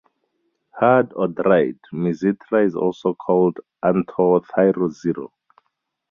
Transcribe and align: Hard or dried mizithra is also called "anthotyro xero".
Hard 0.79 1.13
or 1.13 1.27
dried 1.27 1.77
mizithra 1.93 2.65
is 2.65 2.75
also 2.75 3.13
called 3.13 3.59
"anthotyro 3.85 4.89
xero". 4.97 5.29